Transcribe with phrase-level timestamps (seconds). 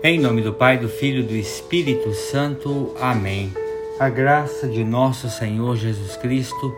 [0.00, 2.94] Em nome do Pai, do Filho e do Espírito Santo.
[3.00, 3.52] Amém.
[3.98, 6.72] A graça de nosso Senhor Jesus Cristo,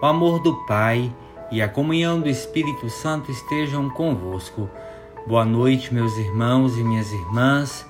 [0.00, 1.12] o amor do Pai
[1.50, 4.70] e a comunhão do Espírito Santo estejam convosco.
[5.26, 7.84] Boa noite, meus irmãos e minhas irmãs.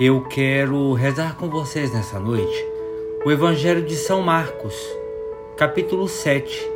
[0.00, 2.66] Eu quero rezar com vocês nessa noite
[3.22, 4.74] o Evangelho de São Marcos,
[5.58, 6.66] capítulo 7,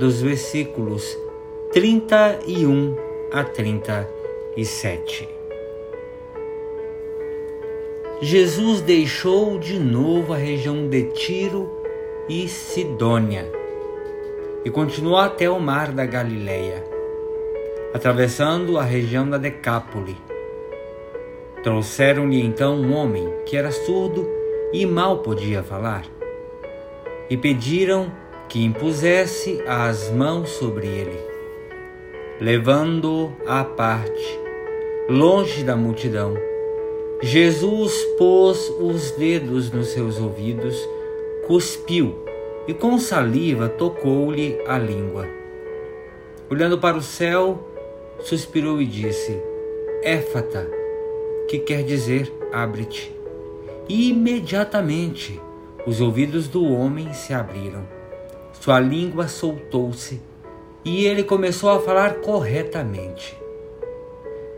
[0.00, 1.16] dos versículos
[1.72, 2.96] 31
[3.32, 5.37] a 37.
[8.20, 11.70] Jesus deixou de novo a região de Tiro
[12.28, 13.48] e Sidônia
[14.64, 16.82] e continuou até o mar da Galileia,
[17.94, 20.16] atravessando a região da Decápole.
[21.62, 24.28] Trouxeram-lhe então um homem que era surdo
[24.72, 26.02] e mal podia falar,
[27.30, 28.10] e pediram
[28.48, 31.20] que impusesse as mãos sobre ele,
[32.40, 34.40] levando-o à parte,
[35.08, 36.47] longe da multidão
[37.20, 40.76] Jesus pôs os dedos nos seus ouvidos,
[41.48, 42.14] cuspiu
[42.68, 45.26] e com saliva tocou-lhe a língua.
[46.48, 47.58] Olhando para o céu,
[48.20, 49.36] suspirou e disse:
[50.00, 50.70] Éfata,
[51.48, 53.12] que quer dizer abre-te.
[53.88, 55.40] E imediatamente
[55.84, 57.82] os ouvidos do homem se abriram,
[58.52, 60.20] sua língua soltou-se
[60.84, 63.36] e ele começou a falar corretamente.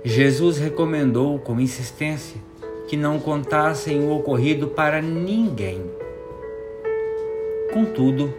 [0.05, 2.49] Jesus recomendou com insistência
[2.91, 5.80] que não contassem o ocorrido para ninguém.
[7.72, 8.34] Contudo,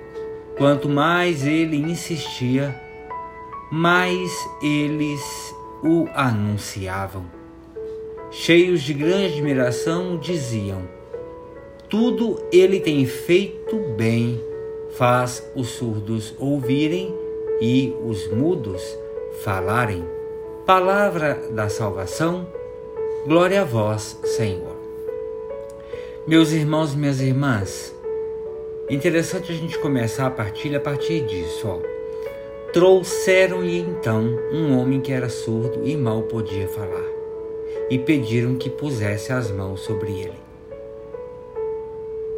[0.57, 2.75] quanto mais ele insistia,
[3.71, 4.29] mais
[4.61, 7.23] eles o anunciavam.
[8.29, 10.81] Cheios de grande admiração, diziam:
[11.87, 14.37] Tudo ele tem feito bem,
[14.97, 17.15] faz os surdos ouvirem
[17.61, 18.83] e os mudos
[19.45, 20.03] falarem.
[20.65, 22.45] Palavra da salvação
[23.23, 24.75] Glória a vós, Senhor.
[26.25, 27.95] Meus irmãos e minhas irmãs,
[28.89, 31.67] interessante a gente começar a partilha a partir disso.
[31.67, 31.79] Ó.
[32.73, 37.05] Trouxeram-lhe então um homem que era surdo e mal podia falar,
[37.91, 40.41] e pediram que pusesse as mãos sobre ele.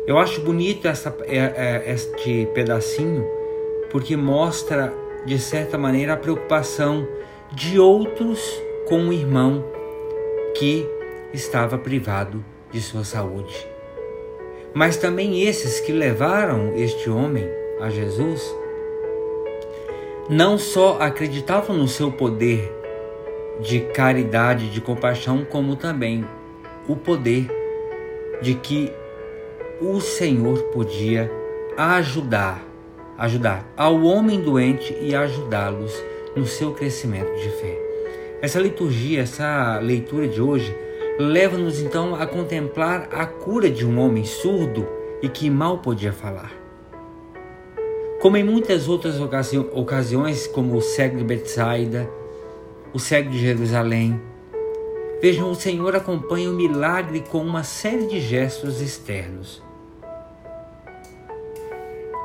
[0.05, 3.25] Eu acho bonito essa, é, é, este pedacinho,
[3.89, 4.93] porque mostra,
[5.25, 7.07] de certa maneira, a preocupação
[7.53, 9.63] de outros com o irmão
[10.55, 10.87] que
[11.33, 13.67] estava privado de sua saúde.
[14.73, 17.47] Mas também esses que levaram este homem
[17.79, 18.55] a Jesus
[20.29, 22.71] não só acreditavam no seu poder
[23.59, 26.25] de caridade, de compaixão, como também
[26.87, 27.47] o poder
[28.41, 28.91] de que
[29.79, 31.31] o Senhor podia
[31.77, 32.63] ajudar,
[33.17, 35.93] ajudar ao homem doente e ajudá-los
[36.35, 37.92] no seu crescimento de fé.
[38.43, 40.75] Essa liturgia, essa leitura de hoje,
[41.17, 44.85] leva-nos então a contemplar a cura de um homem surdo
[45.21, 46.51] e que mal podia falar.
[48.21, 52.09] Como em muitas outras ocasiões, como o cego de Betsaida,
[52.93, 54.21] o cego de Jerusalém,
[55.21, 59.63] vejam, o Senhor acompanha o milagre com uma série de gestos externos.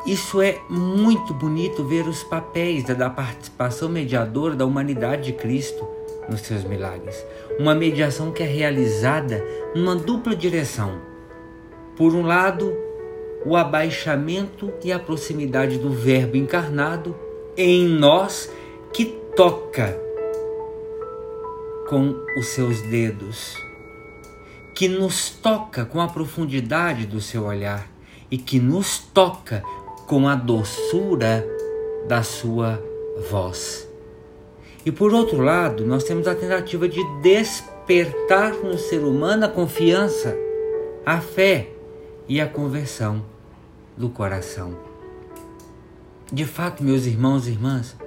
[0.05, 5.97] Isso é muito bonito ver os papéis da participação mediadora da humanidade de Cristo
[6.29, 7.25] nos seus milagres.
[7.59, 9.45] Uma mediação que é realizada
[9.75, 11.01] numa dupla direção.
[11.97, 12.77] Por um lado,
[13.45, 17.17] o abaixamento e a proximidade do Verbo encarnado
[17.57, 18.51] em nós
[18.93, 19.99] que toca
[21.89, 23.57] com os seus dedos,
[24.75, 27.91] que nos toca com a profundidade do seu olhar
[28.31, 29.63] e que nos toca
[30.07, 31.47] com a doçura
[32.07, 32.83] da sua
[33.31, 33.88] voz.
[34.89, 40.35] E por outro lado, nós temos a tentativa de despertar no ser humano a confiança,
[41.05, 41.69] a fé
[42.27, 43.23] e a conversão
[43.99, 44.79] do coração.
[46.33, 47.99] De fato, meus irmãos e irmãs,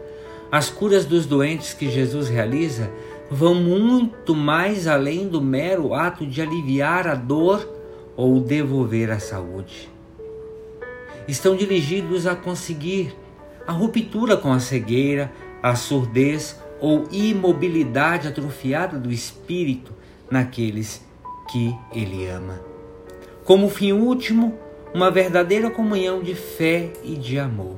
[0.52, 2.90] as curas dos doentes que Jesus realiza
[3.30, 7.64] vão muito mais além do mero ato de aliviar a dor
[8.18, 9.88] ou devolver a saúde.
[11.28, 13.16] Estão dirigidos a conseguir
[13.68, 15.32] a ruptura com a cegueira,
[15.62, 19.94] a surdez ou imobilidade atrofiada do espírito
[20.30, 21.06] naqueles
[21.52, 22.60] que ele ama.
[23.46, 24.58] Como fim último,
[24.94, 27.78] uma verdadeira comunhão de fé e de amor.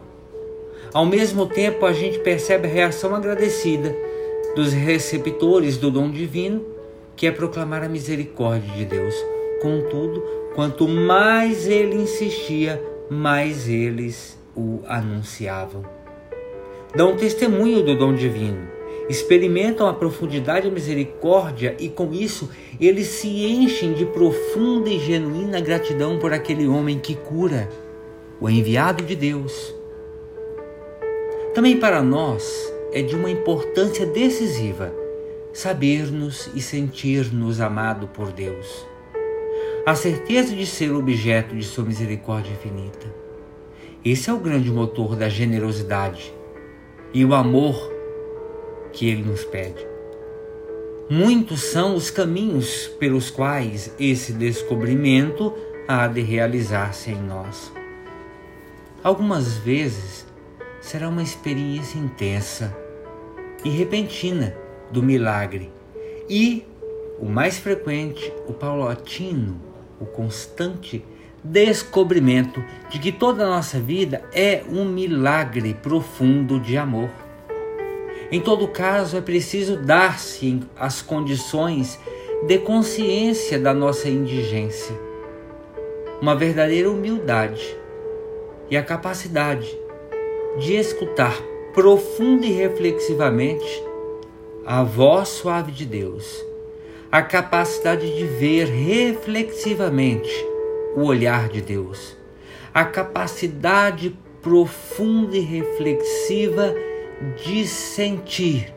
[0.94, 3.94] Ao mesmo tempo, a gente percebe a reação agradecida
[4.56, 6.64] dos receptores do dom divino,
[7.16, 9.16] que é proclamar a misericórdia de Deus.
[9.62, 10.24] Contudo,
[10.56, 15.84] quanto mais ele insistia, mais eles o anunciavam.
[16.96, 18.73] Dão testemunho do dom divino
[19.10, 25.60] experimentam a profundidade da misericórdia e com isso eles se enchem de profunda e genuína
[25.60, 27.70] gratidão por aquele homem que cura,
[28.40, 29.74] o enviado de Deus.
[31.54, 34.94] Também para nós é de uma importância decisiva
[35.54, 38.88] saber-nos e sentir-nos amado por Deus.
[39.86, 43.06] A certeza de ser objeto de sua misericórdia infinita.
[44.04, 46.34] Esse é o grande motor da generosidade
[47.14, 47.93] e o amor
[48.94, 49.86] que ele nos pede.
[51.10, 55.54] Muitos são os caminhos pelos quais esse descobrimento
[55.88, 57.74] há de realizar-se em nós.
[59.04, 60.26] Algumas vezes
[60.80, 62.76] será uma experiência intensa
[63.66, 64.56] e repentina
[64.92, 65.72] do milagre,
[66.30, 66.66] e
[67.20, 69.60] o mais frequente, o paulatino,
[70.00, 71.04] o constante
[71.44, 77.10] descobrimento de que toda a nossa vida é um milagre profundo de amor.
[78.34, 82.00] Em todo caso, é preciso dar-se as condições
[82.48, 85.00] de consciência da nossa indigência,
[86.20, 87.78] uma verdadeira humildade
[88.72, 89.78] e a capacidade
[90.58, 91.40] de escutar
[91.76, 93.84] profunda e reflexivamente
[94.66, 96.44] a voz suave de Deus,
[97.12, 100.34] a capacidade de ver reflexivamente
[100.96, 102.18] o olhar de Deus,
[102.74, 106.74] a capacidade profunda e reflexiva
[107.44, 108.74] de sentir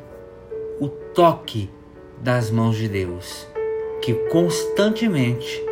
[0.81, 1.71] o toque
[2.19, 3.47] das mãos de Deus,
[4.01, 5.65] que constantemente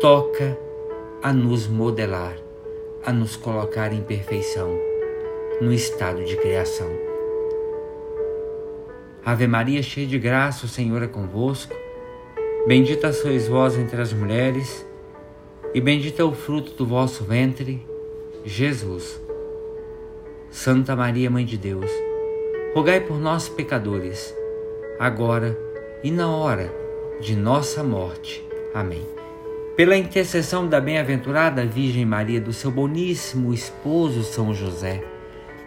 [0.00, 0.58] toca
[1.22, 2.36] a nos modelar,
[3.04, 4.78] a nos colocar em perfeição,
[5.60, 6.90] no estado de criação.
[9.24, 11.74] Ave Maria, cheia de graça, o Senhor é convosco.
[12.66, 14.86] Bendita sois vós entre as mulheres,
[15.72, 17.86] e bendito é o fruto do vosso ventre,
[18.44, 19.23] Jesus.
[20.54, 21.90] Santa Maria, Mãe de Deus,
[22.76, 24.32] rogai por nós, pecadores,
[25.00, 25.58] agora
[26.00, 26.72] e na hora
[27.20, 28.40] de nossa morte.
[28.72, 29.04] Amém.
[29.76, 35.02] Pela intercessão da bem-aventurada Virgem Maria, do seu boníssimo esposo São José,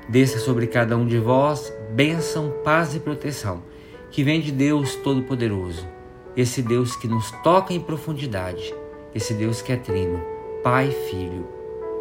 [0.08, 3.62] desça sobre cada um de vós bênção, paz e proteção,
[4.10, 5.86] que vem de Deus Todo-Poderoso,
[6.34, 8.74] esse Deus que nos toca em profundidade,
[9.14, 10.24] esse Deus que é trino,
[10.64, 11.46] Pai, Filho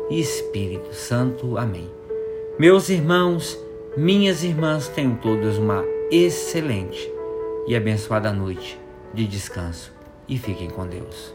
[0.08, 1.58] e Espírito Santo.
[1.58, 1.90] Amém.
[2.58, 3.58] Meus irmãos,
[3.98, 7.12] minhas irmãs, tenham todos uma excelente
[7.68, 8.80] e abençoada noite
[9.12, 9.92] de descanso
[10.26, 11.34] e fiquem com Deus.